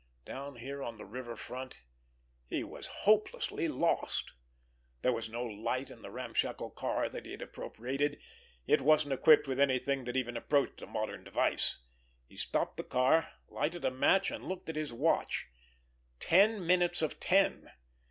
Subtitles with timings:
[0.25, 1.83] Down here on the river front
[2.47, 4.31] he was hopelessly lost.
[5.03, 9.59] There was no light in the ramshackle car that he had appropriated—it wasn't equipped with
[9.59, 11.83] anything that even approached a modern device.
[12.25, 15.45] He stopped the car, lighted a match, and looked at his watch.
[16.19, 17.69] _Ten minutes of ten!